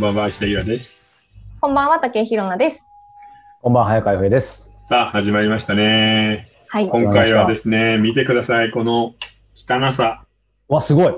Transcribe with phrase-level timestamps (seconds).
[0.00, 1.06] んばんは、石田ゆらです。
[1.60, 2.88] こんばんは、竹井ひろなです。
[3.60, 4.66] こんばんは、早川洋平です。
[4.80, 6.48] さあ、始まりましたね。
[6.68, 6.88] はい。
[6.88, 9.12] 今回はですね、見てください、この
[9.54, 10.24] 汚さ。
[10.68, 11.14] わ、すごい。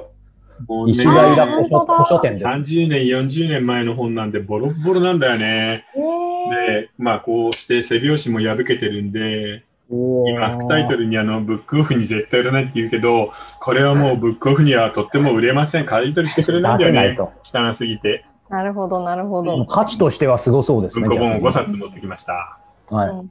[0.67, 2.45] もうね石田ゆら古書本当だ古書店です。
[2.45, 5.85] 30年、40年前の本なんで、ボロッボロなんだよね。
[5.95, 9.63] えー、で、まあ、こうして背表紙も破けてるんで、
[9.93, 13.31] 今、副タイトルにあの、ブックオフに絶対売らないって言うけど、
[13.61, 15.87] これはもうブックオフにはとっても売れません。
[15.87, 17.01] 買い取りしてくれないんだよね。
[17.01, 17.69] 出せないと。
[17.69, 18.25] 汚すぎて。
[18.53, 19.65] なるほど、なるほど。
[19.65, 21.09] 価値としてはすごそうですね。
[21.09, 22.59] 文庫本を5逆冊持ってきました。
[22.91, 23.09] にはい。
[23.09, 23.29] うん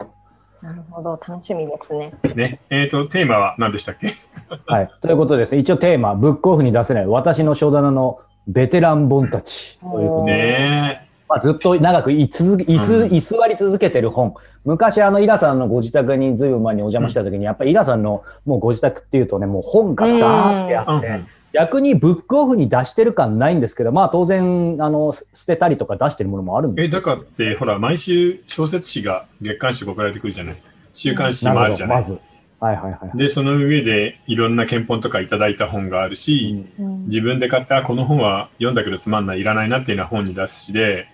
[0.61, 2.13] なるほど、楽しみですね。
[2.35, 2.59] ね。
[2.69, 4.13] えっ、と、テーマは何でしたっけ？
[4.67, 4.91] はい。
[5.01, 14.35] ということでですね、一応テーマ、ブックオフに出せない私の書棚のベテラン本たちということで、ねまあ、ずっと長く居続居すうん居座り続けてる本。
[14.63, 20.75] 昔、あの、イラさんのご自宅にずいぶん前にお邪魔した時に、やっぱりイラさんのもうご自宅っていうとね、もう本がダーってえ。
[20.75, 30.55] うんあって、逆にブックオフに出してる感ないんですけど、まあ当然、あの、捨てたりとか出してるものもあるんですえ、だからって、ほら、毎週小説誌が月刊誌が送られてくるじゃない。
[30.93, 32.01] 週刊誌もあるじゃない。
[32.01, 32.31] なるほどまず。
[32.61, 33.17] はいはいはい。
[33.17, 41.07] で、その上でいろんな憲本とかいただいた本があるし、うん自分で買って、あ、この本は読んだけどつまんない、いらないなっていうような本に出すしで、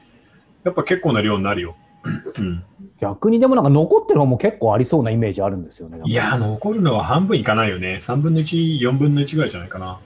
[0.65, 1.77] やっぱ結構な量になるよ。
[2.38, 2.63] うん、
[2.99, 5.99] 逆にでもなんか残ってる本も結構ありそうなイメージあるんですよね。
[6.05, 7.99] いやー、残るのは半分いかないよね。
[8.02, 9.99] 3分の1、4分の1ぐらいじゃないかな。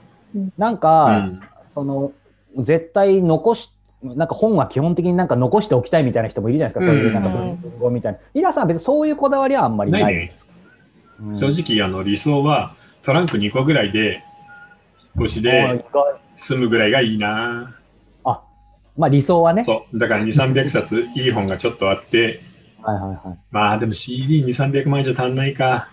[0.58, 1.40] なんうか、ん。
[1.74, 2.12] その、
[2.58, 3.70] 絶対残し、
[4.02, 8.18] なんか本は基本的になんか残しておきたいみたいな人もいるじゃないですか、そういうなんかうん文豪みたいな。
[8.34, 10.02] イラさんは別にそういうこだわりはあんまりない。
[10.02, 10.32] ないね。
[11.20, 14.24] うん正直、あの、理想はトランク2個ぐらいで、
[15.16, 17.76] 引っ越しあで意外住むぐらいがいいな。
[18.24, 18.42] あ、
[18.96, 19.62] まあ理想はね。
[19.62, 19.98] そう。
[19.98, 22.40] だから2、300冊 いい本がちょっとあって、
[22.82, 23.38] はいはいはい。
[23.50, 25.88] まあでも CD2、300枚じゃ足んないか。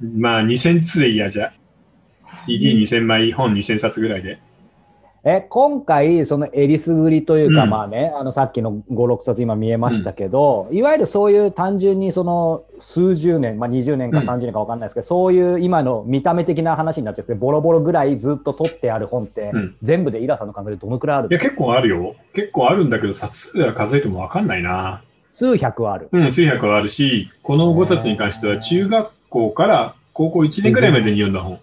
[0.00, 1.52] まあ2000ずつでいいや、じゃあ。
[2.46, 4.38] CD2000 枚、本2000冊ぐらいで。
[5.28, 21.28] え、今回、そのえりすぐりというか、うんまあね、あのさっきの5、6冊今見えましたけど、いわゆるそういう単純にその数十年、まあ20年かうん30年か分かんないですけど、そういう今の見た目的な話になっちゃって、ボロボロぐらいずっと取ってある本って、うん全部でイラさんの感覚でどのくらいある？
[21.28, 22.14] いや、結構あるよ。
[22.32, 25.02] 結構あるんだけど、冊数は数えてもわかんないな。
[25.34, 26.08] 数百はある。
[26.12, 31.58] うん、数百はあるし、この5冊に関しては中学校から高校1年ぐらいまでに読んだ本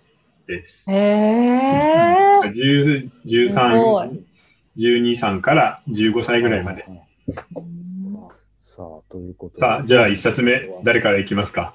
[0.47, 0.91] です。
[0.93, 3.09] えー、10す
[3.55, 4.25] ご13い、
[4.77, 6.85] 12、3から15歳ぐらいまで。
[8.61, 9.59] さあ、ということで。
[9.59, 11.73] さあ、じゃあ1冊目、誰からいきますか？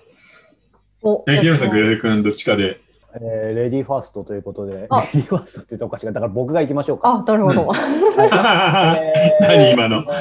[1.03, 2.81] おえ、ヒロさん、グレー君、どっちかで。
[3.15, 6.07] えーレディーファーストということで、レデあィーファーストって言ったらおかしい。
[6.07, 7.09] が、だから僕が行きましょうか。
[7.11, 7.69] あ、なるほど。
[8.21, 9.47] えー。
[9.49, 10.05] 何今の？
[10.05, 10.15] は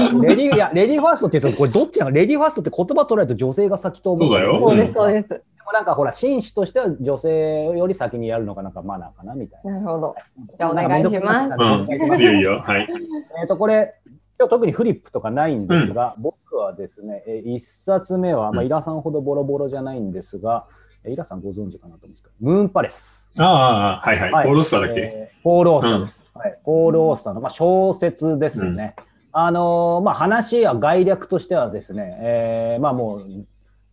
[0.00, 0.20] い。
[0.22, 2.10] レディーいやレディーファーストって言うと、これどっちなの？
[2.10, 4.60] レディーファーストって言葉取られると女性が先と思そうだよ。
[4.64, 5.44] そうです、そうです。
[5.72, 9.72] なんかほら、紳士としては女性より先にやるのがなんかマナーかなみたいな。
[9.72, 10.14] なるほど。
[10.56, 12.60] じゃあお願いしますうん、いいよいいよ。
[12.60, 12.88] はい。
[13.40, 13.94] えっと、これ、
[14.38, 20.66] 今日特にフリップとかないんですが、僕はですね、えー一冊目は、まあ、うんイラさんほどボロボロじゃないんですが、
[21.04, 23.30] えーイラさんご存知かなと思うんですけど、ムーンパレス。
[23.38, 24.44] ああ、はいはい。
[24.44, 26.24] ポールスターだっけ、えーポール・オースターです。
[26.34, 28.94] はい、ポール・オースターの、まあ、小説ですね。
[29.32, 33.46] あのーまあ、話は概略としてはですね、えーまあもう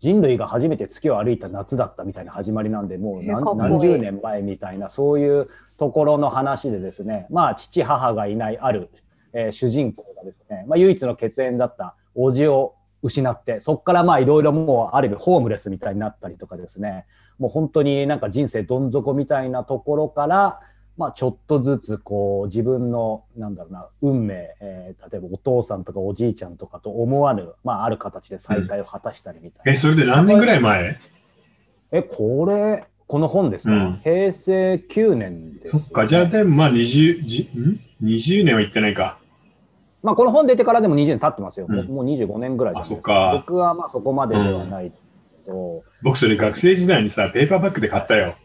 [0.03, 5.47] 人類が初めて月を歩いた夏だったみたいな始まりなんで、もう何十年前みたいな、そういう
[5.77, 8.89] ところの話でですね、まあ父母がいないある、
[9.31, 17.05] えー主人公がですね、まあ、唯一の血縁だった叔父を失って、そこからまあいろいろもうある意味ホームレスみたいになったりとかですね、
[17.39, 20.59] もう本当になんか人生どん底みたいなところから、
[20.95, 29.71] まあ、ちょっとずつこう自分のなんだろうな運命、えー例えばお父さんとかおじいちゃんとかと思わぬ、まあ、ある形で再会を果たしたりみたいな。
[29.73, 30.99] え、それで何年ぐらい前？
[31.91, 34.01] えこれこの本ですか、うん。
[34.03, 39.17] 平成9年です、そっか、じゃあでもまあ20、じん ?20 年は行ってないか。
[40.01, 41.75] まあ、この本出てからでも20年経ってますよ、うん。
[41.75, 43.31] もうもう25年ぐらいですあそっか。
[43.45, 48.35] 僕はまあそこまでではないけど、僕それ学生時代にさ、ペーパーバッグで買ったよ。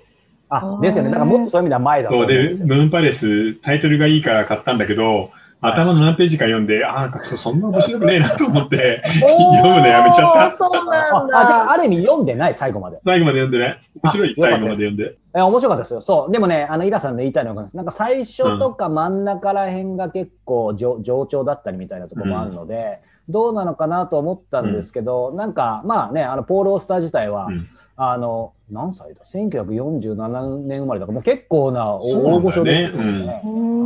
[0.50, 5.31] あですよねだからもっとそういう意味では前だとそうで、ムーンパレス、タイトルがいいから買ったんだけど、
[5.61, 10.56] 頭の何ページか読んで、ああ、なんかそそんな面白くねえなと思って、 読むのやめちゃった。
[10.56, 11.73] そうなんああじゃあだ。
[11.73, 15.17] ある意味読んでない最後まで最後まで読んでない面白いあよかった最後まで読んで。
[15.35, 16.00] え面白かったですよ。
[16.00, 16.33] そう。
[16.33, 27.69] でもね、あの、イラさんの言いたいのが、なんか最初とか真ん中ら辺が結構上上調だったりみたいなところもあるので、どうなのかなと思ったんですけど、なんか、まあね、あの、ポール・オースター自体は、うん
[28.00, 33.41] あの、何歳だ ?1947 年生まれだから、もう結構な大御所ですよね。
[33.45, 33.79] うん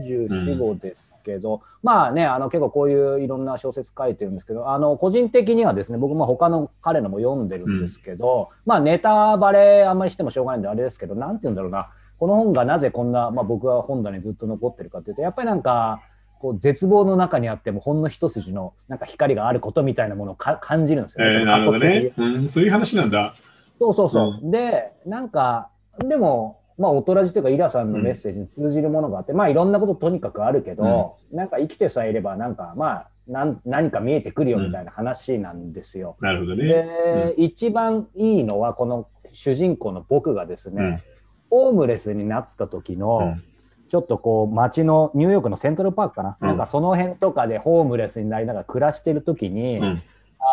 [0.00, 16.02] 74、5ですけど、まあね、あの結構こういういろんな小説書いてるんですけど、あの個人的にはですね、僕も他の彼のも読んでるんですけど、まあネタバレあんまりしてもしょうがないんであれですけど、なんて言うんだろうな、この本がなぜこんな、まあ僕は本棚にずっと残ってるかっていうと、やっぱりなんか、
[16.40, 22.48] こう絶望の中にあってもほんの一筋のなんか光があることみたいなものをか感じるんですよえー、なるほどね、うん。
[22.48, 23.34] そういう話なんだ。
[23.80, 24.50] そうそうそう。
[24.50, 36.16] で、なんか、でも、まあ、おとらじというか、イラさんのメッセージに通じるものがあって、まあ、いろんなこととにかくあるけど、なんか生きてさえいれば、なんか、まあ、なん何か見えてくるよみたいな話なんですよ。
[36.20, 36.64] なるほどね。
[36.66, 41.02] で、一番いいのは、この主人公の僕がですね、うん。
[41.50, 43.42] ホームレスになった時の、うん。
[43.88, 46.48] ちょっとこう街のニューヨークのセントラルパークかな、うん。
[46.48, 50.02] なんかその辺とかでホームレスになりながら暮らしてる時に、うん。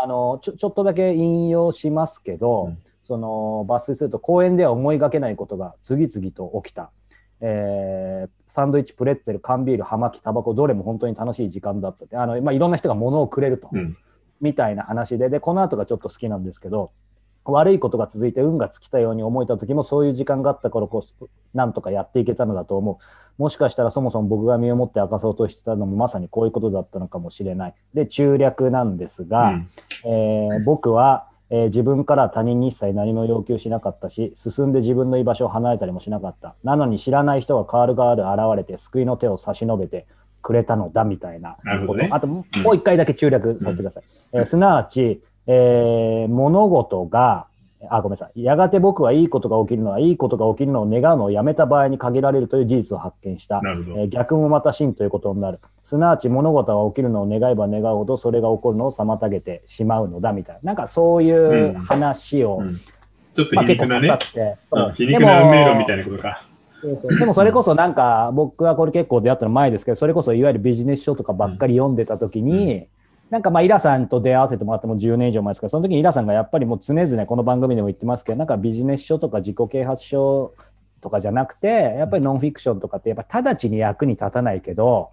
[0.03, 2.77] あのちょちょっとだけ引用しますけど、うん
[3.07, 6.91] その抜粋すると公園では思いがけないことが次々と起きた、
[7.41, 12.15] えーサンドイッチプレッツェル缶ビール葉巻タバコどれも本当に楽しい時間だったって。
[12.15, 13.97] あの、まあ、いろんな人が物をくれると、うん。
[14.41, 16.91] みたいな話ででこの後がちょっと好きなんですけど
[17.43, 22.99] 悪いことが続いて運が尽きたように思えた時もそういう時間があったからこそなんとかやっていけたのだと思
[23.37, 23.41] う。
[23.41, 27.75] もしかしたらそもそも僕が身をもって明かそうとしてたのもまさにこういうことだったのかもしれない。
[27.93, 29.69] で中略なんですが、うん。
[30.05, 36.55] えー僕は、えー自分から他人に一切何も要求しなかったし進んで自分の居場所を離れたりもしなかった。
[36.63, 40.07] なのに知らない人がカールガール現れて救いの手を差し伸べて
[40.41, 41.57] くれたのだみたいな
[41.87, 42.09] こと、ね。
[42.11, 44.03] あともう一回だけ中略させてください、
[44.33, 47.47] えーすなわち、えー物事が
[47.89, 53.99] あごめんなさいやがて僕はいいことが起きるのはいいことが起きるのを願うのをやめた場合に限られるという事実を発見したなるほど。
[53.99, 55.59] えー逆もまた真ということになる。
[55.83, 60.61] すなわち物事が起きるのを願えば願うほどそれが起こるのを妨げてしまうのだみたいな。
[60.63, 62.79] なんかそういう話を、うん
[63.33, 64.53] ちょっとまあ、皮肉なね結構刺さ。
[64.53, 64.57] って。
[64.71, 66.41] うん皮肉な運命論みたいなことか。
[66.81, 72.87] そうそうでもそれこそなんか僕はこれ結構出会ったの前ですけど、それこそいわゆるビジネス書とかばっかり読んでた時に、
[73.29, 80.53] なんかまあイラさんと出会わせてもらっても10年以上前ですけど、その時にイラさんがやっぱりもう常々この番組でも言ってますけど、なんかビジネス書とか自己啓発書
[81.01, 85.11] とかじゃなくて、やっぱりノンフィクションとかってやっぱ直ちに役に立たないけど、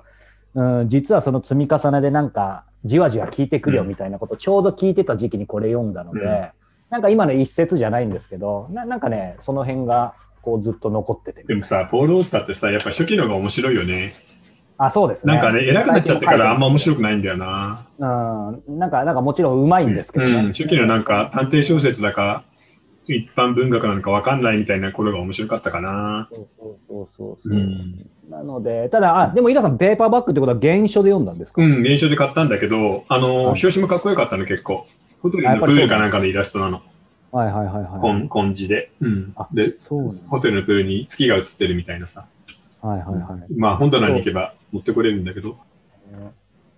[0.54, 6.48] うん、実はその積み重ねでなんかじわじわ効いてくるよみたいなこと、ちょうど聞いてた時期にこれ読んだので、うん
[6.90, 11.42] なんか今の一節じゃないんですけど、ななんかね、その辺がこうずっと残ってて。
[11.42, 14.14] でもさ、ポール・オースターってさ、やっぱ初期のが面白いよね。
[14.76, 15.34] あ、そうですね。
[15.34, 17.86] なんかね、偉くなっちゃってからあんま面白くないんだよな。
[17.98, 18.04] う
[18.72, 20.34] ん、なんか、なんかもちろんうまいんですけどね。
[20.34, 22.44] うん、初期のなんか探偵小説だか、
[23.06, 26.28] 一般文学なのかわかんないみたいな頃が面白かったかな。
[26.30, 27.52] そうそうそうそう。
[27.52, 28.10] うん。
[28.30, 34.86] なので、ただ、あ、でも、イラさん、ペーパーバッグってことは原書で読んだんですか、うん、現象で買ったんだけど、あの、はい表紙もかっこよかったの結構。
[35.20, 36.82] ホテルのプールかなんかのイラストなの。
[37.32, 38.00] はいはいはいはい。
[38.00, 38.90] 紺紺地で。
[39.00, 39.48] うんあ。
[39.52, 42.26] で、そうなんだホテルのプールに月が映ってるみたいなさ。
[42.80, 43.52] はいはいはい。
[43.52, 45.56] いまあ本棚に行けば持ってこれるんだけど。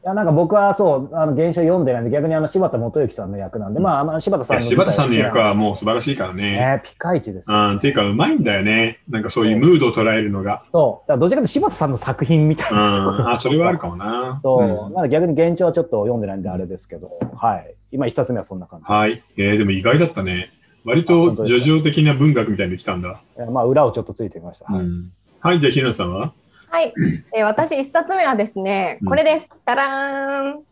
[0.07, 4.61] や、なんか僕はそう、あの、原書読んでないんで、逆にあの、柴田元幸さんの役なんで、まあ、まあ、柴田さんの。
[4.61, 6.53] 柴田さんの役はもう素晴らしいからね。
[6.53, 7.57] ね、ピカイチですよ。
[7.57, 9.01] うん、っていうかうまいんだよね。
[9.09, 10.63] なんかそういうムードを捉えるのが。
[10.71, 11.09] そう。
[11.09, 13.23] だどちらかというと柴田さんの作品みたいうな。
[13.25, 13.31] ん。
[13.31, 14.39] あ、それはあるかもな。
[14.43, 14.63] そう。
[14.63, 17.75] うんなので逆に原書はちょっと読んでないんであれですけど、はい。
[17.91, 18.85] 今一冊目はそんな感じ。
[18.87, 19.25] はい。
[19.37, 20.53] えー、でも意外だったね。
[20.85, 23.21] 割と叙情的な文学みたいにできたんだ。
[23.51, 24.73] まあ、裏をちょっとついてみました。
[24.73, 24.85] はい。
[24.85, 25.13] うん。
[25.41, 26.33] はい、じゃあ、ひなさんは？
[26.69, 26.93] はい、
[27.35, 29.49] えー私一冊目はですね、これです。
[29.65, 30.65] たらーん。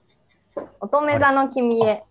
[0.81, 2.03] 乙女座の君へ。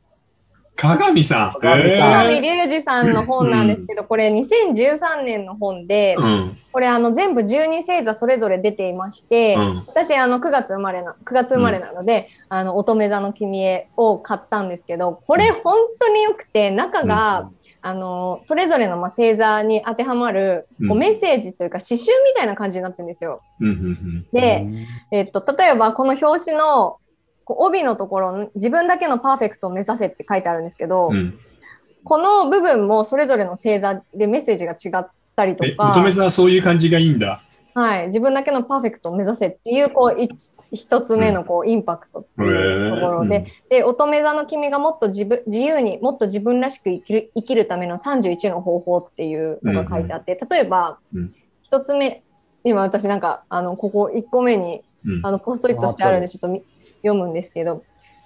[0.76, 1.60] 鏡さん。
[1.60, 6.58] 鏡さんえ鏡隆二さんの本なんですけど、これ2013年の本でー、、うん。
[6.72, 9.84] これあの全部12星座それぞれ出ていまして、うん。
[9.88, 17.52] 私あの9月生まれな9月生まれなので、あの乙女座の君へを買ったんですけどこれ本当に良くて中が、
[17.82, 23.42] あのそれぞれのまあ星座に当てはまる、こううんメッセージというか刺繍みたいな感じになってるんですよ。
[23.60, 23.68] うん。
[23.68, 24.28] うん。
[24.32, 24.66] で、
[25.12, 26.98] えっと、例えばこの表紙の
[27.46, 31.40] こう帯のところに自分だけのパーフェクトを目指せって書いてあるんですけど、うん。
[32.04, 35.92] この部分もそれぞれの星座でメッセージが違ったりとえ、か。
[35.92, 37.42] 乙女座はそういう感じがいいんだ。
[37.76, 43.46] はい、自分だけのパーフェクトを目指せっていうこう一一つ目のこうインパクトっていうところで、うん。
[43.70, 51.34] で乙女座の君がもっと自分自由にもっと自分らしく生きる生きるための31の方法っていうのが書いてあって、例えばうん。
[51.64, 52.22] 一つ目
[52.64, 55.26] 今私なんかあのここ1個目にうん。
[55.26, 56.62] あのポストイットしてあるんでちょっとみ
[57.04, 57.84] 読むんですけど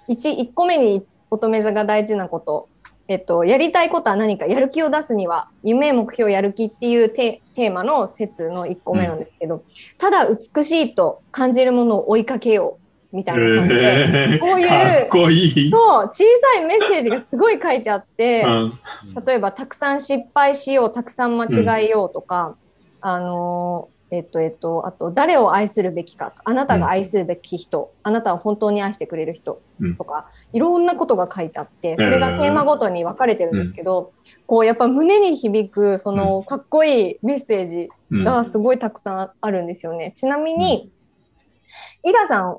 [0.08, 2.68] 1, 1個目に乙女座が大事なこと、
[3.06, 9.64] えっと、やりたいことは何かやる気を出すには夢目標やる気っていうテテーマの説の1個目なんですけど、
[9.98, 12.78] ただ美しいと感じるものを追いかけよ
[13.12, 15.70] うみたいな感じで、えーこういう。
[15.70, 18.78] そう小さいメッセージがすごい書いてあって、うん。
[19.26, 22.56] 例えばたくさん失敗しようたくさん間違えようとか、
[23.00, 26.32] あのーえっとえっとあと誰を愛するべきか。
[26.44, 29.96] あなたが愛するべき人、あなたを本当に愛してくれる人うん。
[29.96, 34.12] とか、いろんなことが書いてあってそれがテーマごとに分かれてるんですけど、
[34.46, 38.24] こうやっぱ胸に響くそのかっこいいメッセージうん。
[38.24, 40.12] がすごいたくさんあるんですよね。
[40.16, 40.90] ちなみに、
[42.02, 42.56] イラさん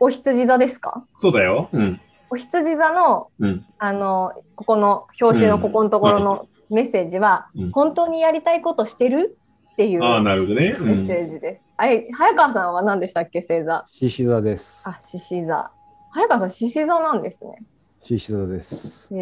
[0.00, 1.04] お羊座ですか？
[1.18, 1.68] そうだよ。
[1.72, 2.00] うん。
[2.30, 3.66] お羊座の、うん。
[3.78, 7.70] あの、ここの表紙のここのところのメッセージは、うん。
[7.70, 9.38] 本当にやりたいことしてる？
[9.76, 10.74] っていうああ、メなるほどね。
[10.78, 11.26] うッセん。
[11.26, 11.60] ージです。
[11.76, 13.84] あれ、早川さんは何でしたっけ、星座。
[13.92, 14.82] 獅子座です。
[14.88, 15.70] あ、獅子座。
[16.12, 17.58] 早川さん、獅子座なんですね。
[18.00, 19.08] 獅子座です。
[19.14, 19.18] へ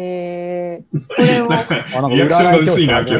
[0.79, 0.83] え。
[0.93, 1.49] これも、
[1.97, 3.15] あなんリアクションが薄いな今日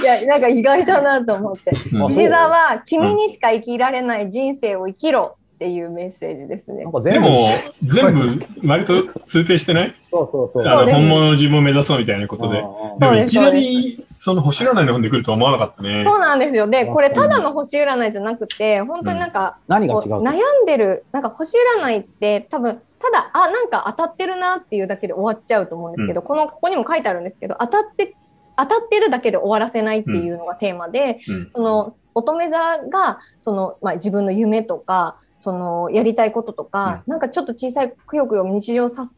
[0.00, 1.72] いや、なんか意外だなと思って。
[1.92, 6.84] うんあ獅子座は、君にしか生きられない人生を生きろっていうメッセージですね。
[6.84, 7.48] でも、
[7.82, 9.94] 全部、割と通底してない？
[10.12, 10.66] そうそうそう。
[10.66, 12.58] あの、本物の自分を目指そうみたいなことで。
[12.58, 12.62] あ
[13.00, 16.04] でもいきなり、その星占いの本で来るとは思わなかったね。
[16.04, 16.66] そうなんですよ。
[16.66, 20.08] で、これただの星占いじゃなくて、本当になんか、何が違う？
[20.08, 28.14] のこう悩んでる、なんか星占いって多分、ただ、あ、なんか当たってるなっていうだけで終わっちゃうと思うんですけど、この、ここにも書いてあるんですけど、当たって、
[28.58, 31.50] 当たってるだけで終わらせないっていうのがテーマで、うん。
[31.50, 39.16] その乙女座がその、まあ、自分の夢とかそのやりたいこととか、なんかちょっと小さいくよくよ日常さす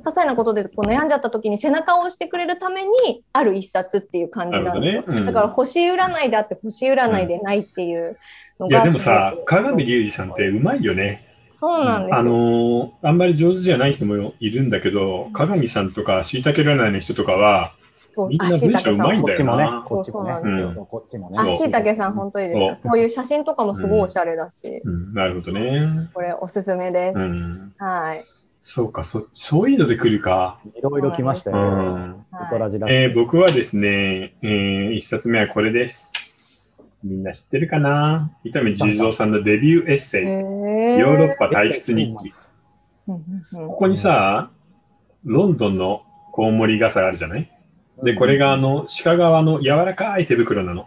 [0.00, 5.04] 些細なことでこう悩んじゃった時に背中を押してくれるためにある一冊っていう感じなんですよ、ね。
[5.06, 5.26] うん。
[5.26, 8.16] だから星占いであって星占いでないっていう
[8.58, 11.26] のいや、がでもさすご、く鏡隆二さんってうまいよね。
[11.52, 17.74] そうなんですよ、あのーあんまり上手じゃない人もいるんだけど、鏡さんとか、しいたけ占いの人とかは、
[18.12, 19.82] そうみんなあしい文章うまいんたけさんだよな。
[19.82, 20.42] こっちもね、こっちもね。
[20.42, 21.36] そうそうなんですようんこっちもね。
[21.38, 26.10] あしいたけさん本当にいいですこういう写真とかもすごいおしゃれだし、うん、なるほどね。
[26.12, 27.72] これおすすめです、うん。
[27.78, 28.18] はい
[28.62, 30.60] そうか、そ、そういうので来るか。
[30.76, 31.60] いろいろ来ましたうよ。
[31.96, 32.26] ん。
[32.30, 36.12] コトラジらしいえー僕はですね、えー一冊目はこれです。
[37.02, 38.30] みんな知ってるかな？
[38.44, 42.34] 伊丹十三さんのデビューエッセイ、ヨーロッパ退屈日記。
[43.06, 43.22] こ
[43.78, 44.50] こにさ、
[45.24, 47.50] ロンドンのコウモリ傘があるじゃない？
[48.04, 50.86] で、これがあの、鹿革の柔らかい手袋なの。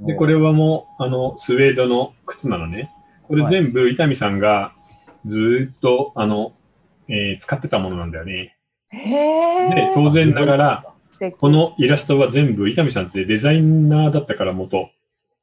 [0.00, 2.92] で、これはもう、あの、スウェードの靴なのね。
[3.24, 4.72] これ全部、伊丹さんが
[5.24, 6.52] ずーっと、あの、
[7.08, 8.56] えー使ってたものなんだよね。
[8.90, 10.84] へで、ー当然ながら、
[11.38, 14.90] このイラストは全部、伊丹さんってデザイナーだったから元。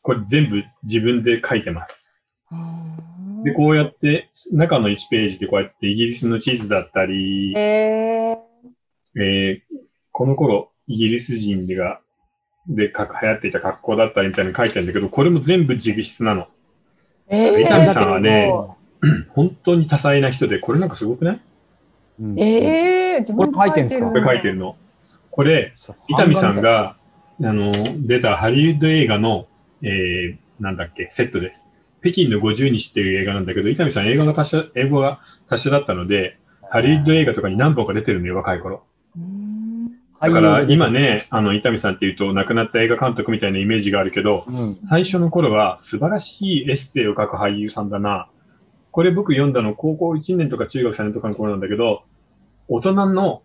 [0.01, 2.25] これ全部自分で描いてます。
[2.51, 8.37] うんで、こうやって、中の1ページでこうやってイギリスの地図だったり、え
[9.17, 9.59] えー
[10.11, 11.99] この頃、イギリス人が、
[12.67, 16.43] で、か流行っていた格好だったりみたいなの書いてあるんだけど、これも全部直筆なの。
[17.29, 18.51] ー、えー、伊丹さんはね
[19.03, 21.41] す 本当に多彩な人で、これなんかすごくない？
[22.21, 24.05] うんごいえー、自分でこれ書いてんすか？
[24.07, 24.75] これ書いてるの。
[25.31, 25.73] これ、
[26.07, 26.95] 伊丹さん、が、
[27.41, 27.71] あの、
[28.05, 29.47] 出たハリウッド映画の、
[29.81, 31.71] えー、なんだっけ、セットです。
[32.01, 36.37] 北京の50日っていう映画なんだけど、伊丹さん映画の達者、英語が達者だったので、
[36.69, 38.83] ハリウッド映画とかに何本か出てるのよ、若い頃。
[39.17, 39.42] うん
[40.27, 48.29] だから今、ね、あの、伊丹さんっていうと亡くなった映画監督みたいなイメージがあるけど、うん最初の頃は素晴らしいエッセイを書く俳優さんだな。
[48.91, 52.03] これ僕読んだの高校1年とか中学3年とかの頃なんだけど、
[52.67, 53.43] 大人の、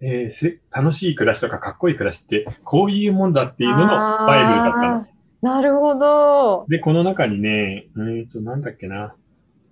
[0.00, 5.10] えーせ楽しい暮らしとかかっこいい暮らしってこういうもんだっていうののバイブルだったの。
[5.42, 6.66] なるほど。
[6.68, 9.14] で、この中にね、うーんと、なんだっけな。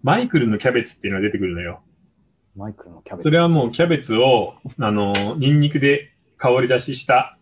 [0.03, 1.83] マイクルのキャベツっていうのが出てくるのよ。
[2.59, 3.23] マイクルのキャベツ。
[3.23, 7.39] それはもうキャベツを、あの、ニンニクで香り出しした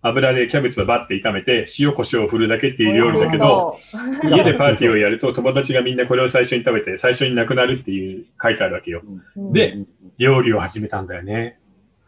[0.00, 3.76] 油でキャベツをバッて炒めて、塩コショウを振るだけっていう料理だけど、
[4.24, 9.02] 家でパーティーをやると友達がみんなこれを最初に食べて、最初になくなるっていう書いてあるわけよ。
[9.36, 11.58] でうん料理を始めたんだよね。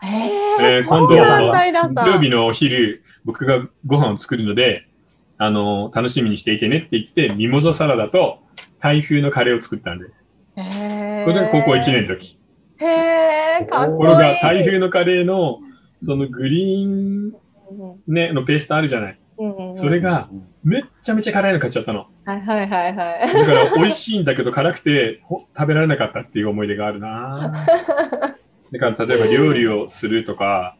[0.00, 1.08] へえー今度。
[1.08, 4.86] 土曜日のお昼、僕がご飯を作るので、
[5.38, 8.38] あの、楽しみにしていてねって言って、ミモザサラダと
[8.78, 10.40] 台風のカレーを作ったんです。
[10.54, 12.35] これが高校1年の時。
[12.78, 14.34] へえ、かっところこいい。
[14.34, 15.60] が台風のカレーの、
[15.96, 17.32] そのグリーン
[18.06, 19.18] ね、のペーストあるじゃない。
[19.70, 20.28] それが、
[20.64, 22.06] めっちゃめちゃ辛いの買っちゃったの。
[22.24, 23.34] はいはいはいはい。
[23.34, 27.52] だから美味しいんだけど辛くてほ食べられなかったっていう思い出があるな
[28.72, 30.76] だから例えば料理をするとか、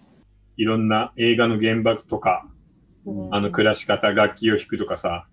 [0.57, 2.47] いろんな映画の現場とか、
[3.31, 5.27] あの暮らし方、楽器を弾くとかさ、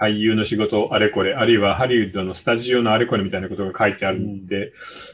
[0.00, 4.72] 俳優の仕事あれこれ、あるいはハリウッドのスタジオのあれこれみたいなことが書いてあるんで、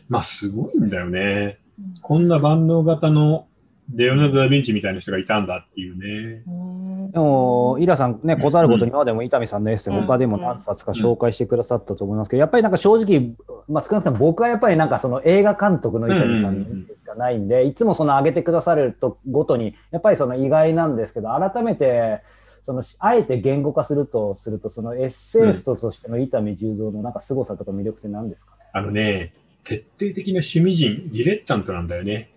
[0.08, 1.58] まあすごいんだよね。
[2.00, 3.46] こんな万能型の
[3.94, 6.42] レオナルド・ダ・ヴィンチみたいな人がいたんだっていうね。
[6.46, 7.10] うん。
[7.10, 10.06] でも、イラさんね、ことあることに今までも伊丹さんのエッセイ、うん。
[10.06, 13.34] 他でも何冊か紹介してくださったと思いますけど、やっぱりなんか正直、
[13.68, 16.86] まあ少なくとも僕はやっぱりなんかその映画監督の伊丹さん。
[17.02, 22.22] しかないんで、いつもその上げてくださるとごとに、やっぱりその意外なんですけど、改めて、
[22.64, 28.64] そのあえて言語化するとすると、そのエッセイストとしての伊丹十三のなんか凄さとか魅力って何ですかね？
[28.72, 32.30] あのね、徹底的な趣味人、ディレッタントなんだよね。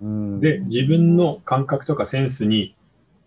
[0.00, 2.76] うん、で、自分の感覚とかセンスに、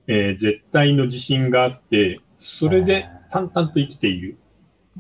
[0.08, 4.38] えー絶対の自信があって、それで淡々と生きている。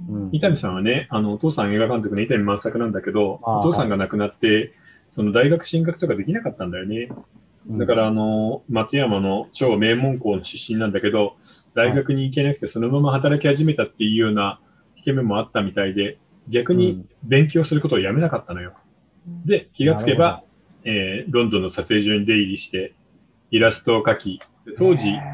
[0.09, 4.73] うん伊丹さんはね、あの、お父さん映画監督の伊丹万作なんだけど、お父さんが亡くなって、
[5.07, 7.09] その大学進学とかできなかったんだよね。
[7.69, 11.35] だから、あの、松山の超名門校の出身なんだけど、
[11.75, 14.59] 大学に行けなくてそのまま働き始めたっていうような
[14.95, 18.73] 引け目もあったみたいで、逆に勉強することをやめなかったのよ。
[19.45, 20.43] で、気がつけなば、
[20.83, 22.93] えーロンドンの撮影所に出入りして、
[23.51, 24.41] イラストを描き、
[24.77, 25.25] 当時、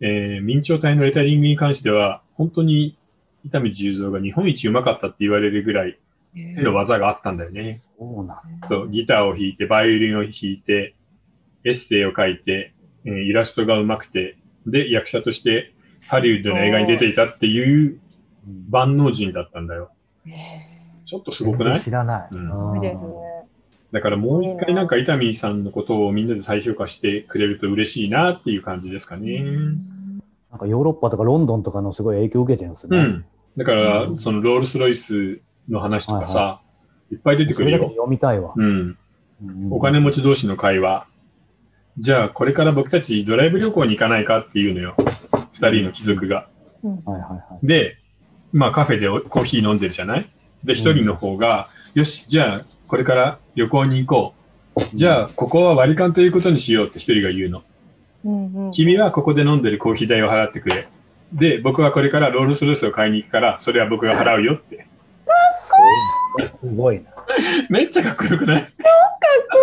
[0.00, 2.96] えー明朝体のレタリングに関しては、本当に
[3.44, 5.98] 伊丹十三が日本一うまかったって言われるぐらい
[6.54, 7.80] 手の技があったんだよね。
[7.98, 10.94] そうなんそう、ギターを弾いて、バイオリンを弾いて、
[11.64, 12.72] エッセイを書いて、
[13.04, 14.36] えーイラストがうまくて、
[14.66, 15.72] で、役者として
[16.08, 17.98] ハリウッドの映画に出ていたっていう
[18.68, 19.90] 万能人だったんだよ。
[21.04, 21.80] ちょっとすごくない？
[21.80, 22.28] 知らない。
[22.30, 23.10] うんすごいですね。
[23.92, 29.42] だからもう一回なんか伊丹さんのことをみんなで再評価してくれると嬉しいなっていう感じですかね。
[30.50, 32.98] なんかヨーロッパとかロンドンとかのすごい影響を受けてるんですね。
[32.98, 33.24] うん。
[33.56, 36.60] だからう、んそのロールスロイスの話とかさ、、は
[37.10, 37.90] いっぱい出てくるそれだけでよ。
[37.96, 38.52] 読みたいわ。
[38.54, 38.96] うん。
[39.44, 41.06] うんお金持ち同士の会話。
[41.98, 44.94] じゃあ、これから僕たちドライブ旅行に行かないかっていうのよ。
[45.52, 46.48] 二人の貴族が。
[46.82, 47.66] はいはいはい。
[47.66, 47.98] で、
[48.52, 50.28] まあカフェでおコーヒー飲んでるじゃない？
[50.64, 54.34] で、一人の方が、よし、じゃあ、これから旅行に行こ
[54.76, 54.82] う。
[54.94, 57.62] じゃあ、ここは割り勘ということにしようって一人が言うの。
[58.24, 60.88] うんうん君はここで飲んでるコーヒー代を払ってくれ。
[61.32, 64.86] で、僕はこれからロールスロイスを買いに行くから、それは僕が払うよって。
[66.60, 67.10] すごいな。
[67.68, 68.62] めっちゃかっこよくない？
[68.62, 69.58] かっこ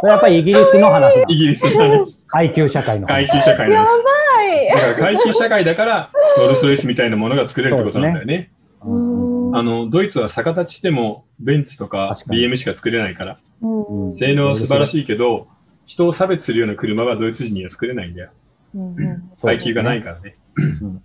[0.00, 1.36] それやっぱりイギリスの話だイ。
[1.36, 2.24] ギリスの話。
[2.26, 3.26] 階級社会の話。
[3.28, 3.88] 階級社会の話。
[3.88, 4.68] いい。
[4.70, 8.50] だから階級社会だから、ロールスロイスみたいなものが作れるってことなんだよね。
[8.84, 13.38] うんあの、ドイツは逆立ちしても、ベンツとか BM しか作れないから。
[13.60, 15.46] う性能は素晴らしいけど、
[15.84, 18.30] 人を差別するような車はドイツ人には作れないんだよ。
[18.74, 20.36] うんうん階級がないからね。
[20.56, 21.02] うん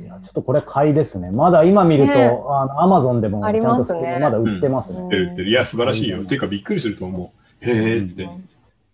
[0.00, 1.30] いやちょっとこれ買いですね。
[1.30, 2.28] まだ今見ると、ねあ
[2.66, 5.00] の、アマゾンでもちゃんとねまだ売ってますね。
[5.00, 5.48] うん売ってる売ってる。
[5.48, 6.20] いや、素晴らしいよ。
[6.20, 7.68] うんていうかびっくりすると思う。
[7.70, 8.28] へーって。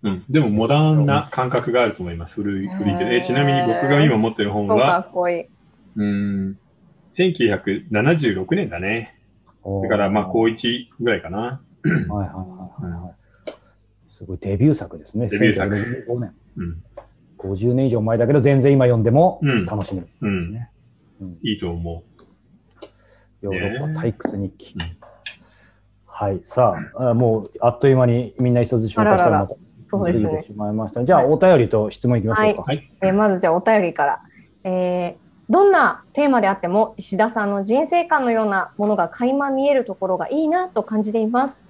[0.02, 0.24] うん。
[0.30, 2.36] でも、モダンな感覚があると思います。
[2.36, 3.10] 古い、古いけど。
[3.10, 5.40] え、ちなみに僕が今持ってる本そうかは、っこいい。
[5.42, 6.02] うー
[6.50, 6.58] ん、
[7.10, 9.16] 1976年だね。
[9.82, 11.38] だから、まあ、高1ぐらいかな。
[11.38, 12.24] はいはいは
[12.80, 13.14] いはいはい。
[14.16, 15.28] すごいデビュー作ですね。
[15.28, 16.34] デビュー作1965年。
[16.56, 16.82] うん。
[17.38, 20.08] 50年以上前だけど、全然今読んでもうん楽しめる。
[20.20, 20.52] うん。
[20.52, 20.69] ねうん
[21.42, 22.02] いいと思
[23.42, 24.96] ヨーロッねパ退屈日記うん。
[26.06, 26.40] はい。
[26.44, 30.42] さあ、あもうあっという間にみんな一つ紹介したあららららまた過ぎてそうですね。
[30.42, 31.04] しまいました。
[31.04, 32.64] じゃあ、お便りと質問いきましょうか。
[32.72, 34.20] えーまずじゃあお便りから。
[34.64, 35.19] えー
[35.50, 41.60] どんなテーマであっても石田さんの人生観のようなものが垣間見えるところがいいなと感じています。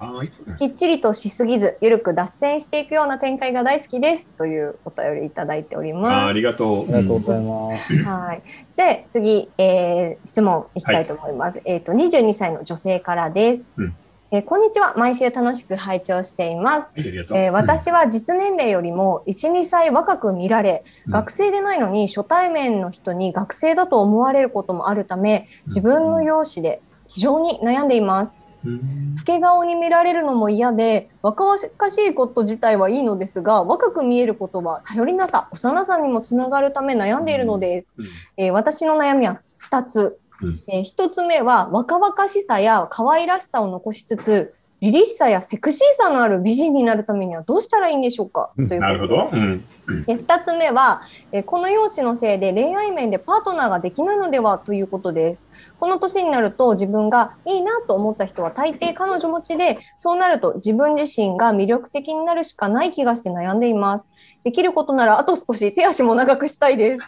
[0.58, 6.94] きっちりとしすぎず、ゆるく脱線していくような展開が大好きですというお便りいただいておりあーあまりがとう。
[6.94, 7.96] ありがとうございます。
[7.96, 8.02] す。
[8.02, 8.42] はい。
[8.76, 11.62] で、次、えー質問いきたいと思います。
[11.64, 13.68] えっ、と、22歳の女性からです。
[13.78, 13.96] うん
[14.32, 14.94] えーこんにちは。
[14.96, 16.90] 毎週楽しく拝聴しています。
[17.36, 28.36] えー私は実年齢よりも1、2歳若く見られ、うん学生でないのに初対面の人に学生だと思われることもあるため、自分の容姿で非常に悩んでいます。
[28.64, 31.58] うん老け顔に見られるのも嫌で、若々
[31.90, 37.92] しいこと自体はいいのですが、若く見えることは頼りなさ、幼さにもつながるため悩んでいるのです。
[37.98, 39.40] うんえー私の悩みは
[39.70, 40.20] 2つ。
[40.42, 49.28] うんえ1つ目は若々しさや可愛らしさを残しつつ、凛々しさやセクシーさのある美人になるためにはどうしたらいいんでしょうか、うんというなるほど。
[49.32, 49.64] うん。
[50.06, 55.48] で2つ目は、えーこの容姿のせいで恋愛面でパートナーができないのではということです。
[55.78, 64.08] この年になると自分がいいなと思った人は大抵彼女持ちで、そうなると自分自身が魅力的になるしかない気がして悩んでいます。
[64.44, 67.06] できることならあと少し手足も長くしたいです。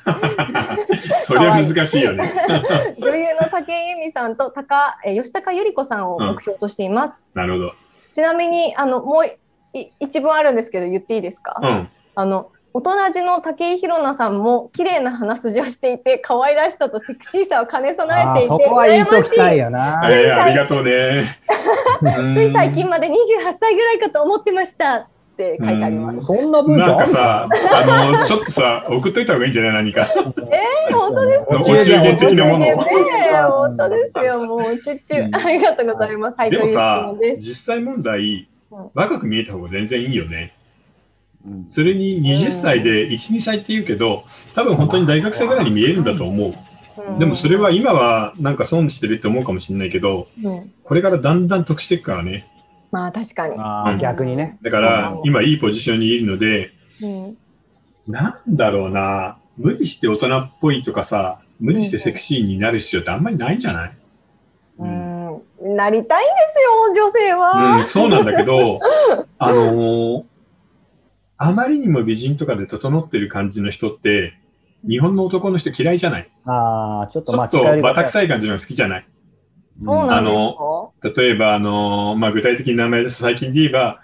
[1.23, 2.33] それは難しいよね。
[2.99, 7.15] 女優の武井絵美さんと高えー吉高由里子さんを目標としています。
[7.35, 7.73] なるほど。
[8.13, 11.59] ちなみにあのもうい一文あるんですけど言っていいですか？
[11.63, 11.89] うん。
[12.15, 20.01] あの大人じの武井宏奈さんも綺麗な鼻筋をしていて可愛らしさとセクシーさを兼ね備えていてそこはいいとしきたいよな。
[20.11, 21.39] えーありがとうね。
[22.35, 23.13] つい最近まで28
[23.61, 25.07] 歳ぐらいかと思ってましたっ
[25.37, 26.27] て書いてあります。
[26.27, 26.87] そんな文章？
[26.87, 29.73] なんかさ、あの、ちょっとさ、送っといた方がいいんじゃない？
[29.75, 30.09] 何か。
[30.91, 34.41] えー、本当ですお中元的なものねをえ本当ですよ。
[34.45, 36.39] もうチュッチュ、うんありがとうございます。
[36.39, 37.13] はい、でもさ。
[37.37, 40.55] 実際問題うん、若く見えた方が全然いいよね。
[41.47, 41.67] うん。
[41.69, 44.25] それに20歳で1、2歳って言うけど、
[44.55, 46.55] 多分本当に大学生ぐらいに見えるんだと思う。
[47.11, 47.19] うん。
[47.19, 50.73] でもそれは今はなんか損してるって思うかもしれないけど、うん。
[50.85, 52.49] これからだんだん得していくからね。
[52.91, 53.57] まあ確かに。
[53.59, 54.59] あー逆にね。
[54.63, 57.37] だから今いいポジションにいるので、うん。
[58.07, 63.93] なんだろうな、無理して大人っぽいとかさ、無理してセクシーになる必要ってあんまりないんじゃない、
[64.79, 66.31] うん、なりたいんで
[66.93, 67.77] すよ、女性は。
[67.77, 68.81] うん、そうなんだけど、
[69.39, 70.25] あのー
[71.45, 74.35] あまりにも美人とかで整ってる感じの人って、
[74.89, 76.31] 日本の男の人嫌いじゃない？
[76.45, 79.07] ああ、ちょっとまあ、ちょっとバタ臭い感じのが好きじゃない？
[79.83, 81.21] そうなんですか？
[81.23, 84.01] 例えば、あのーまあ、具体的に名前ですと最近で言えば、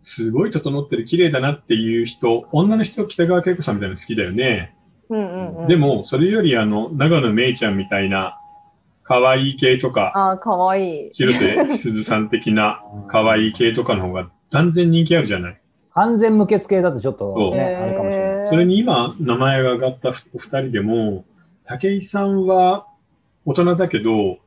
[0.00, 4.76] すごい整ってる綺麗だなっていう人、女の人、北川景子さんみたいなの好きだよね。
[5.08, 5.68] うんうんうん。
[5.68, 8.38] でも、それよりあの、長野めいちゃんみたいな、
[9.02, 11.10] 可愛い系とか、ああ、かわいい。
[11.12, 15.60] 広瀬すずさん的な 可愛い系とかの方が断然人気あるじゃない？
[15.94, 17.50] 完全無血系だとちょっとそう。
[17.52, 18.46] ね、あれかもしれない。
[18.46, 21.24] それに今、名前が挙がったお二人でも、
[21.64, 22.86] 武井さんは
[23.44, 24.38] 大人だけど、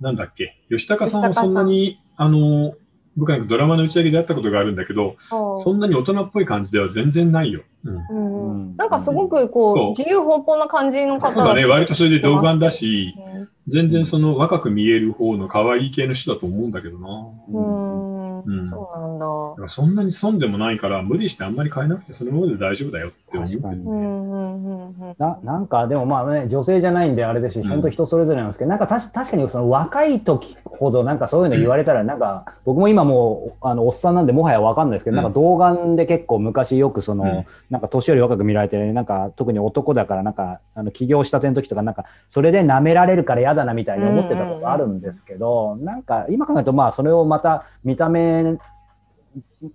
[0.00, 2.74] なんだっけ、吉高さんはそんなに、あの、
[3.16, 7.62] 僕なんかドラマの打ち上げで会ったことがあるんだけど、そそんなに大人っぽい感じでは全然ないよ。
[7.84, 7.94] うん。
[7.94, 8.06] う。
[8.10, 8.50] うん。
[8.50, 8.76] うん。
[8.76, 9.86] なんかすごくこそう。
[9.86, 13.34] う、自由奔放な感じの方そうだね、割とそれで童顔だし、ね
[13.66, 17.08] 全然その若く見える方の可愛い系の人だと思うんだけどな。
[17.48, 18.68] うん、うん。
[18.68, 19.26] そうなんだ。
[19.26, 23.48] だからそんなに損でもないから、無理してあんまり変えなくてそのままで大丈夫だよって思う。
[23.48, 23.62] けど。
[23.62, 23.82] 確かに。
[23.82, 25.14] うんうんうんうん。
[25.18, 35.22] ななんかでもまあね女性じゃないんであれですしうん本当人それぞれなんですけど、なんかたし確かにその若い時ほどなんかそういうの言われたらなんか、僕も今もうあのおっさんなんでもはやわかんないですけど、うん。
[35.22, 37.44] なんか童顔で結構昔よくその、うん。
[37.70, 48.33] なんか年寄り若く見られて、なんか特に男だからなんかあの起業したての時とかなんかそれで舐められるから嫌だなみたいに思ってたことあるんですけど、なんか今考えるとまあそれをまた見た目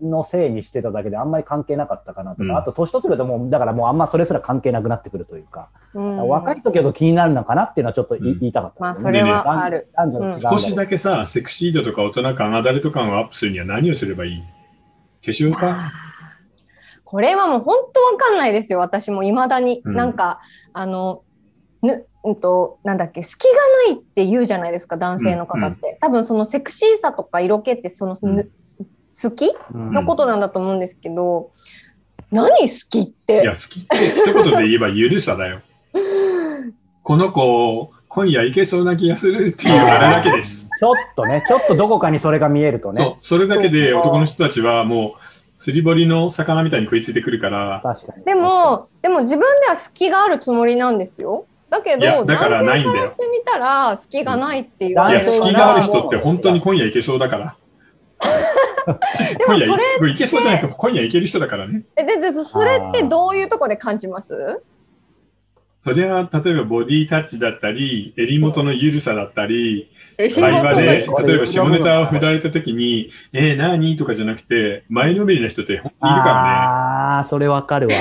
[0.01, 2.57] のせいにしてただけであんまり関係なかったかなとか、うん。
[2.57, 6.27] あと年取ってくるともうだからもうあんまそれすら関係なくなってくるというか、うん。
[6.27, 8.39] 若い時ほど気になるのかなっていうのはちょっと言い,、うん。
[8.39, 9.89] 言いたかったまあ、ですね、それはある。
[9.95, 14.41] 男女の違い少しだけさ、セクシー度とか大人感、アダルト感をアップするには何をすればいい？
[14.41, 14.45] 化
[15.31, 15.91] 粧か？
[17.03, 19.81] これはもう本当わかんないですよ、私も未だに。
[19.83, 19.95] うん。
[19.95, 20.39] なんか、
[20.73, 21.23] あの、
[21.81, 23.53] ぬ、うんと、なんだっけ、隙が
[23.93, 25.97] ないって言うじゃないですか、男性の方って。
[26.01, 28.51] 多分そのセクシーさとか色気って、その、うんぬ
[29.21, 29.51] 好き？
[29.73, 31.51] うんのことなんだと思うんですけど、
[32.31, 33.51] 何好きっいてや、。
[33.51, 35.61] 好きって一言で言えばゆるさだよ。
[37.03, 40.69] この子、今夜いけそうな気がするっていうあれだけです。
[40.79, 51.45] ちょっとねちょっとどこかにそれが見えるとねそう、それだけで男の人たちはもう、釣り堀の魚みたいに食いついてくるから、確かにでも、でも自分では隙があるつもりなんですよ。
[51.69, 55.23] だけど、だからないんだよ男性からしてみたら、隙がないって言わいや。
[55.23, 57.55] 隙がある人って本当に今夜いけそうだから。
[59.45, 61.83] 今夜いそれいけそうじゃなくて、今夜いける人だからね。
[61.95, 64.61] えででそれってどういうとこで感じます？
[65.81, 73.95] それは、例えばボディタッチだったり、襟元のゆるさだったり、会会話で、例えば下ネタを振られた時に、えー、何？
[73.95, 77.93] とかじゃなくて、前のめりな人って本当にいるからああそれわかるわ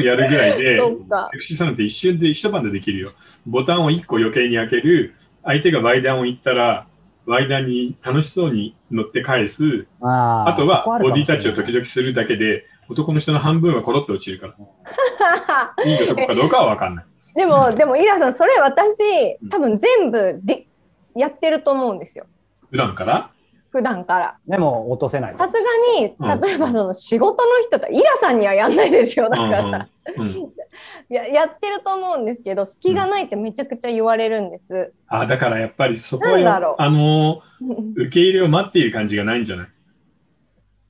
[0.00, 0.06] ね。
[0.06, 0.76] やるぐらいで
[1.32, 3.10] セクシーさなんて一瞬で一晩でできるよ。
[3.46, 6.86] ボタンを一個余計に開ける、相手がワイダンを言ったら、
[7.26, 14.54] ワイダンに楽しそうに乗って返す、あーあとはボディタッチを時々するだけで、男の人の半分はコロッと落ちるから。
[15.84, 17.04] いい男かどうかはわかんない。
[17.34, 20.66] でもでもイラさんそれ私うん多分全部で
[21.14, 22.26] やってると思うんですよ
[22.70, 23.30] 普段から？
[23.70, 24.38] 普段から。
[24.46, 25.36] でも落とせない。
[25.36, 26.38] さすがうん。
[26.38, 29.74] に例えばその仕事の人とイラさんにはやんないですよだから、うんうん。
[29.74, 30.52] うん。
[31.08, 39.68] ややってると思うんですけど隙がないってめちゃくちゃ言われるんです、あ、だからやっぱりそこはあのー、 受け入れを待っている感じがないんじゃない？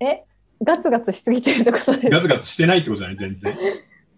[0.00, 0.24] え？
[0.62, 3.16] ガツガツしすぎてるってことですガツガツしてないってことじゃない？
[3.16, 3.56] 全然。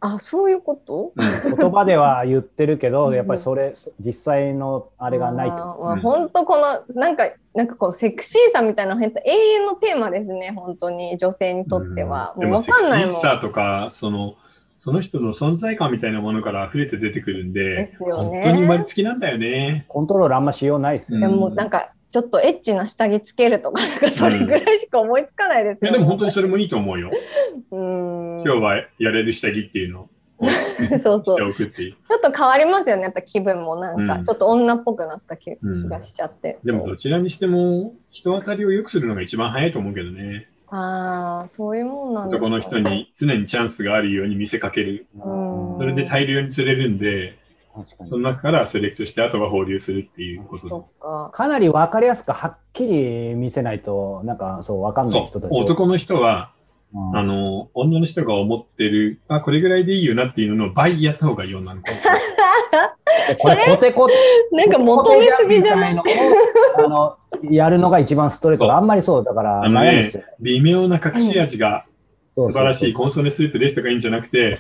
[0.01, 1.13] あそういうこと？
[1.15, 1.57] うん。
[1.57, 6.01] 言葉では言ってるけうんどやっぱりそれ実際のあれがないってこあーまあうん。
[6.01, 13.15] 本当このなんかなんかこうセクシーさみたいなの永遠のテーマですね本当に女性にとっては、もうでもセクシわかんないもん。
[13.15, 14.37] ーさとか、その、
[14.77, 18.43] その人の存在感みたいなものから溢れて出てくるんで、ですよね。
[18.43, 19.85] 本当に生まれつきなんだよね。
[19.89, 21.19] とコントロールあんましようないですよ。
[21.19, 27.11] ね、でももうなんかちょっとエッチな下着つけるとかなんかそれぐらいしか思いつかないですよ、いや、でも本当にそれもいいと思うよ。
[27.71, 30.09] うーん今日はやれる下着っていうのを
[30.99, 31.39] そうそう。
[31.39, 40.49] ちょっと変わりますよねやっぱ気分もなんか、うんちょっと女っぽくなった気,、がしちゃってでもどちらにしても、人当たりを良くするのが一番早いと思うけどね。
[40.73, 45.07] ああそういうもんなんですか男の人に常にチャンスがあるように見せかける。
[45.19, 47.37] うんそれで大量に釣れるんで、
[48.03, 50.89] その中からセレクトして、あとは放流するっていうこと。
[51.01, 51.31] か。
[51.33, 55.51] かなり分かりやすくはっきり見せないとなんかそう分かんない人たち。
[55.53, 56.53] 男の人は、
[56.93, 57.17] うん。
[57.17, 61.83] あの、女の人が思ってる、あ、これぐらいでいいよなっていうのの倍やった方がいいよなの。
[63.39, 64.09] これコテコ。
[64.09, 64.15] テ
[64.53, 66.03] なんか求めすぎじゃないの？
[66.03, 66.05] を
[66.79, 67.13] あの
[67.51, 68.75] やるのが一番ストレート。
[68.75, 70.13] あんまりそうだからあのね。
[70.41, 71.85] 微妙な隠し味が
[72.37, 72.47] うん。
[72.49, 74.59] 素晴らしいコンソメスープですとかいいんじゃなくて、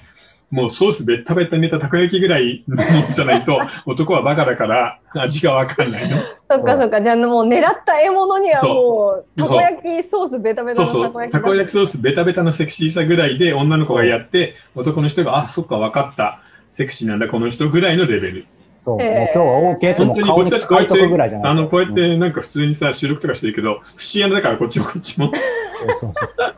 [0.50, 2.76] もうソースべったべったに寝たたこ焼きぐらいの
[3.12, 6.16] じゃないと、 男はバカだから味がわかんないの。
[6.50, 10.82] そっかそっか、じゃあもう狙った獲物にはもう、たこ焼きソースベタベタ。
[10.82, 16.40] のたこ焼きたこ焼きソースベタベタのセクシーさぐらいで女の子がやって、男の人が、あ、そっか、わかった。
[16.68, 18.46] セクシーなんだ、この人ぐらいのレベル。
[18.84, 23.82] そう、もう今日は OK ともう顔に本当に僕たちこうやって書いとくぐらいじゃないあの、こうやっんてなんか普通にさ、収録とかしてるけど、不思
[24.14, 25.30] 議だからこっちもこっちも。
[25.30, 26.54] そうそうそう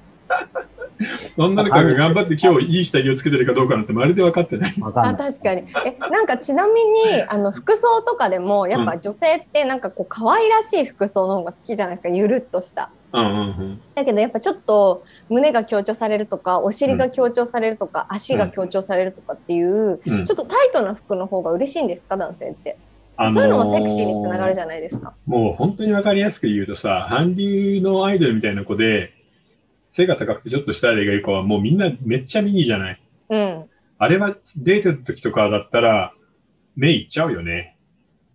[1.36, 4.74] 女の子が頑張って今日いい下着をつけてるかどうかなんてまるで分かってない。
[4.82, 5.14] あ。
[5.14, 5.64] 確かに。
[5.86, 12.08] えなんかちなみに あの服装とかでもやっぱ女性ってなんかこう可愛らしい服装の方が好きじゃないですか？
[12.08, 12.90] ゆるっとした。
[13.12, 13.80] うんうんうん。
[13.94, 20.24] だけどやっぱちょっと胸が強調されるとかお尻が強調されるとか、足が強調されるとかっていう、うん。
[20.24, 22.76] ちょっとタイトな服の方が嬉しいんですか男性って、
[23.16, 25.12] あのーそういうのもセクシーにつながるじゃないですか。
[25.26, 29.10] もう本当に分かりやすく言うとさ、韓流のアイドルみたいな子で、
[29.92, 33.02] 背が高くてちょっとしたあれがいい子はもうみんなめっちゃミニじゃない。
[33.28, 33.64] うん
[33.98, 36.12] あれはデートの時とかだったら
[36.74, 37.76] 目いっちゃうよね。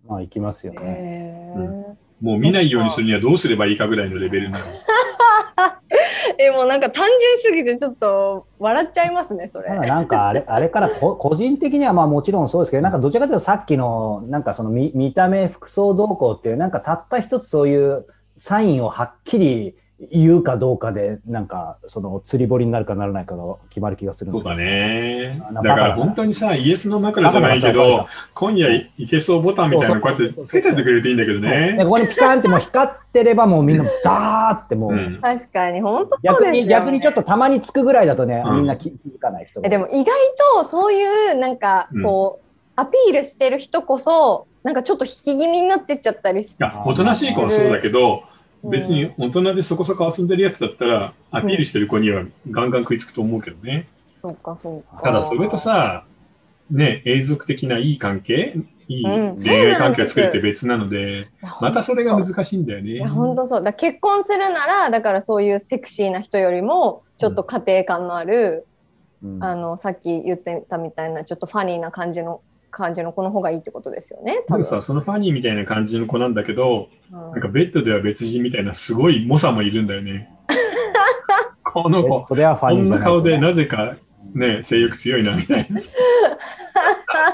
[0.06, 1.52] まあ、行きますよね。
[1.56, 4.64] うんもう見ないようにするにはどうすればいいかぐらいのレベルなの。
[6.38, 25.42] えもうなんか単純すぎてちょっと笑っちゃいますねそれなんかあれあれからこ個人的にはまあもちろんそうですけどなんかどちらかというとさっきのなんかその見見た目服装動向っていうなんかたった一つそういうサインをはっきり言うかどうかでなんかその釣り堀になるかならないかが決まる気がするそうだね。
[25.52, 31.84] だから本当にさ、イエスの枕じゃないけど、今夜いけそうボタンみたいなのこうやってつけてってくれるといいんだけどでね。
[31.84, 35.18] ここにピカンってもう光ってればもうみんなダーってもう、うん。
[35.20, 38.56] 確かに本当そう逆に逆にちょっとたまにつくぐらいだとね、うん。
[38.58, 40.06] みんな気気づかない人えでも意外
[40.60, 42.04] とそういうなんかうん。
[42.04, 42.44] こう、
[42.76, 53.88] アピールしてる人こそなんかちょっと引き気味になってっちゃったりすいや、おとなしい子はそうだけど、うん別に大人でそこそこ遊んでるやつだったら、アピールしてる子にはガンガン食いつくと思うけどね。
[54.14, 55.02] そうかそうか。
[55.02, 56.04] ただそれとさ、
[56.70, 58.56] ね、永続的ないい関係
[58.88, 59.42] いいうん。
[59.42, 62.90] 恋愛関係を作るって別なので、いやまたそれが難しいんだよね。
[62.92, 63.62] いや本当そう。
[63.62, 68.66] だ結婚するならだからそういうセクシーな人よりもちょっと家庭感のある、
[69.22, 69.44] うん。
[69.44, 72.40] あのさっき言ってたみたいなちょっとファニーな感じの
[72.78, 80.30] 感じの子の方がいいってことですよね多分でもさ、そのファニーみたいな感じの子なんだけど、うんなんかベッドでは別人みたいなすごい猛者もいるんだよね。
[81.64, 83.96] この子、こんな顔でなぜか
[84.34, 85.78] ね、性欲強いなみたいな。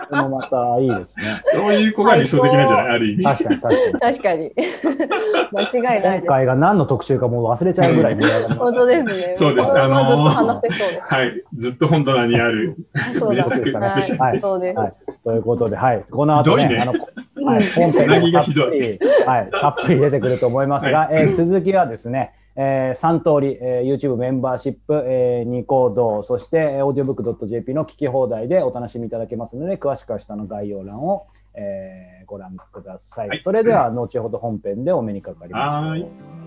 [0.08, 1.24] それもまたいいですね。
[1.44, 2.86] そういう子が理想的なんじゃない？
[2.94, 3.24] ある意味。
[3.24, 4.00] 確かに確かに。
[4.00, 4.52] 確かに
[5.52, 6.08] 間違いないです。
[6.20, 8.64] 今回が何の特集かもう忘れちゃうぐらい盛り上がりました。
[8.64, 9.34] 本当ですね。
[9.34, 9.78] そうです。
[9.78, 10.60] あのー
[11.00, 11.42] はい。
[11.54, 12.76] ずっと本棚にある
[13.18, 13.42] そうだ。
[13.42, 14.46] 名作スペシャルです。
[14.48, 14.78] そうです。
[14.78, 14.92] はい、
[15.24, 16.92] ということで、はい、この後ね、あの、
[17.36, 33.28] うんはい、本編もたっぷり、はい、たっぷり出てくると思いますが、えー続きはですね、えー、3通り、えー、YouTube メンバーシップ、えー、ニコ動、そして、えー、audiobook.jp の聞き放題でお楽しみいただけますので、詳しくは下の概要欄を、えー、ご覧ください。
[33.28, 36.06] はいそれでは、後ほど本編でお目にかかりましょ
[36.40, 36.43] う。